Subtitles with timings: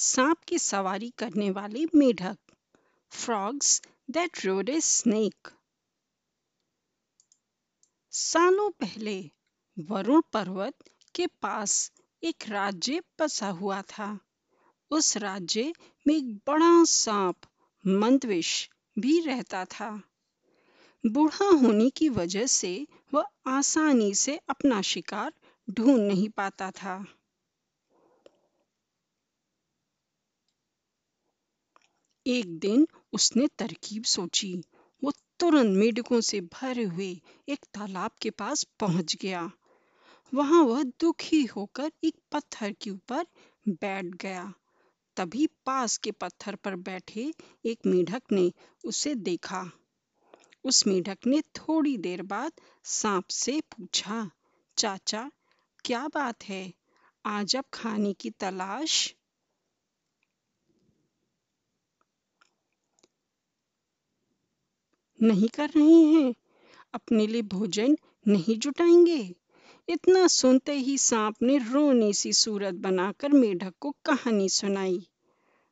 [0.00, 2.38] सांप की सवारी करने वाले मेढक
[3.10, 5.48] frogs that rode a snake
[8.12, 9.30] सालों पहले
[9.76, 10.74] वरुण पर्वत
[11.14, 11.92] के पास
[12.22, 14.18] एक राज्य बसा हुआ था।
[14.90, 15.72] उस राज्य
[16.06, 17.36] में एक बड़ा सांप
[17.86, 20.02] मंदविश भी रहता था।
[21.06, 25.32] बूढ़ा होने की वजह से वह आसानी से अपना शिकार
[25.70, 27.04] ढूंढ नहीं पाता था।
[32.28, 34.62] एक दिन उसने तरकीब सोची।
[35.04, 39.50] वो तुरंत मेढकों से भरे हुए एक तालाब के पास पहुँच गया।
[40.34, 43.26] वहाँ वह दुखी होकर एक पत्थर के ऊपर
[43.68, 44.54] बैठ गया।
[45.16, 48.52] तभी पास के पत्थर पर बैठे एक मेढक ने
[48.84, 49.70] उसे देखा।
[50.64, 52.52] उस मेढक ने थोड़ी देर बाद
[52.84, 54.30] सांप से पूछा,
[54.76, 55.30] चाचा,
[55.84, 56.72] क्या बात है?
[57.24, 59.14] आज अब खाने की तलाश
[65.22, 66.34] नहीं कर रहे हैं।
[66.94, 69.34] अपने लिए भोजन नहीं जुटाएँगे।
[69.88, 75.08] इतना सुनते ही सांप ने रोनी सी सूरत बनाकर मेढक को कहानी सुनाई।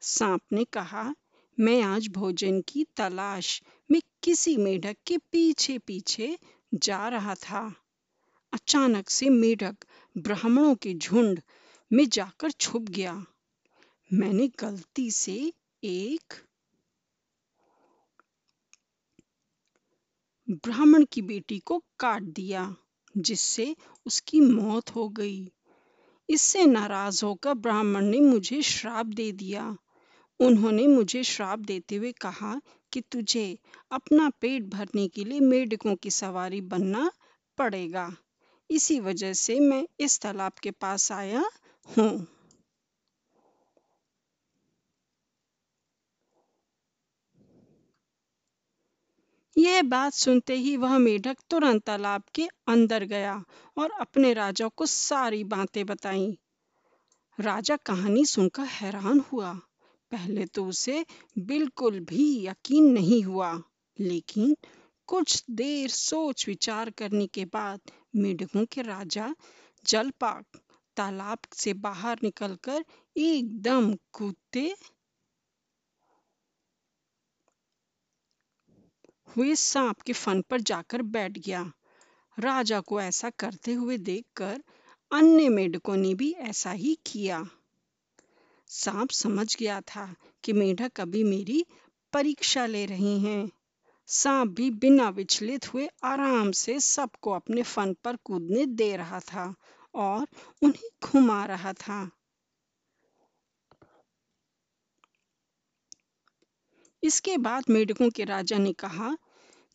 [0.00, 1.14] सांप ने कहा,
[1.60, 6.38] मैं आज भोजन की तलाश में किसी मेढक के पीछे पीछे
[6.74, 7.74] जा रहा था।
[8.52, 9.76] अचानक से मेढक
[10.18, 11.40] ब्राह्मणों के झुंड
[11.92, 13.24] में जाकर छुप गया।
[14.12, 15.52] मैंने गलती से
[15.84, 16.47] एक
[20.50, 22.76] ब्राह्मण की बेटी को काट दिया,
[23.16, 25.52] जिससे उसकी मौत हो गई।
[26.28, 29.76] इससे नाराज़ होकर ब्राह्मण ने मुझे श्राप दे दिया।
[30.40, 32.60] उन्होंने मुझे श्राप देते हुए कहा
[32.92, 33.58] कि तुझे
[33.92, 37.10] अपना पेट भरने के लिए मेढकों की सवारी बनना
[37.58, 38.16] पड़ेगा।
[38.70, 41.44] इसी वजह से मैं इस तालाब के पास आया
[41.88, 42.26] हूँ।
[49.58, 53.32] यह बात सुनते ही वह मेढक तुरंत तालाब के अंदर गया
[53.76, 56.38] और अपने राजा को सारी बातें बताई।
[57.38, 59.52] राजा कहानी सुनकर हैरान हुआ।
[60.12, 61.04] पहले तो उसे
[61.38, 63.52] बिल्कुल भी यकीन नहीं हुआ,
[63.98, 64.56] लेकिन
[65.08, 69.34] कुछ देर सोच विचार करने के बाद मेढकों के राजा
[69.84, 70.60] जलपाक
[70.96, 72.84] तालाब से बाहर निकलकर
[73.16, 74.74] एकदम कूदते
[79.36, 81.72] हुए सांप के फन पर जाकर बैठ गया।
[82.38, 84.62] राजा को ऐसा करते हुए देखकर
[85.12, 87.46] अन्य मेढकों ने भी ऐसा ही किया।
[88.66, 91.66] सांप समझ गया था कि मेढक अभी मेरी
[92.12, 93.50] परीक्षा ले रहे हैं।
[94.06, 99.54] सांप भी बिना विचलित हुए आराम से सबको अपने फन पर कूदने दे रहा था
[99.94, 100.26] और
[100.62, 102.10] उन्हें घुमा रहा था।
[107.02, 109.16] इसके बाद मेढकों के राजा ने कहा,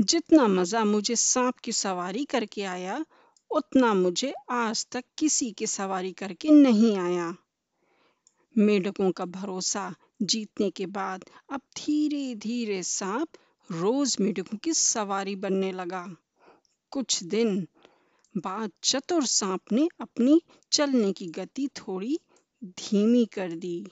[0.00, 3.04] जितना मज़ा मुझे सांप की सवारी करके आया,
[3.50, 7.34] उतना मुझे आज तक किसी की सवारी करके नहीं आया।
[8.58, 13.28] मेढकों का भरोसा जीतने के बाद अब धीरे धीरे सांप
[13.72, 16.06] रोज मेढकों की सवारी बनने लगा।
[16.90, 17.66] कुछ दिन
[18.36, 20.42] बाद चतुर सांप ने अपनी
[20.72, 22.20] चलने की गति थोड़ी
[22.64, 23.86] धीमी कर दी।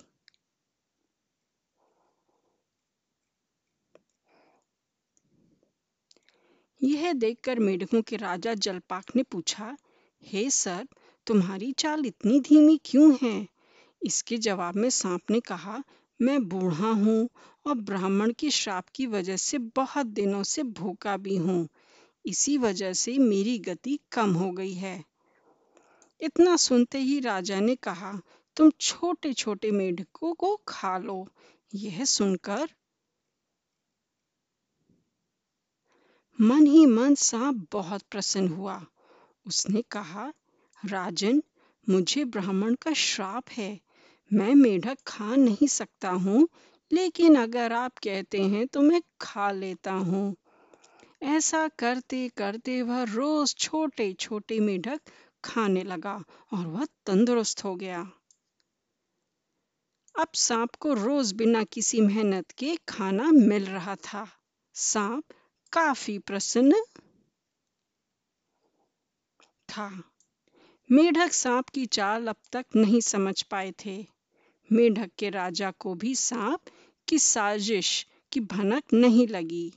[6.83, 9.77] यह देखकर मेढकों के राजा जलपाक ने पूछा,
[10.23, 10.87] हे सर,
[11.27, 13.49] तुम्हारी चाल इतनी धीमी क्यों है?
[14.03, 15.83] इसके जवाब में सांप ने कहा,
[16.23, 17.29] मैं बूढ़ा हूँ
[17.67, 21.69] और ब्राह्मण के श्राप की वजह से बहुत दिनों से भूखा भी हूँ।
[22.27, 25.05] इसी वजह से मेरी गति कम हो गई है।
[26.21, 28.21] इतना सुनते ही राजा ने कहा,
[28.57, 31.29] तुम छोटे छोटे मेढकों को खा लो।
[31.75, 32.69] यह सुनकर
[36.41, 38.87] मन ही मन सांप बहुत प्रसन्न हुआ।
[39.47, 40.33] उसने कहा,
[40.87, 41.43] राजन,
[41.89, 43.81] मुझे ब्राह्मण का श्राप है।
[44.33, 46.49] मैं मेढक खा नहीं सकता हूँ,
[46.93, 50.37] लेकिन अगर आप कहते हैं तो मैं खा लेता हूँ।
[51.23, 55.01] ऐसा करते करते वह रोज छोटे छोटे मेढक
[55.45, 58.11] खाने लगा और वह तंदुरुस्त हो गया।
[60.19, 64.29] अब सांप को रोज बिना किसी मेहनत के खाना मिल रहा था।
[64.75, 65.25] सांप
[65.73, 66.75] काफ़ी प्रसन्न
[69.69, 70.03] था।
[70.91, 74.07] मेढक सांप की चाल अब तक नहीं समझ पाए थे।
[74.73, 76.61] मेढक के राजा को भी सांप
[77.09, 79.73] की साजिश की भनक नहीं लगी।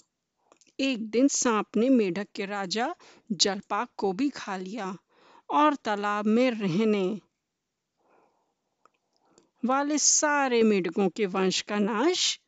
[0.80, 2.96] एक दिन सांप ने मेढक के राजा
[3.32, 4.98] जलपाक को भी खा लिया
[5.50, 7.22] और तालाब में रहने
[9.66, 12.40] वाले सारे मेढकों के वंश का नाश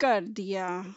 [0.00, 0.94] कर दिया।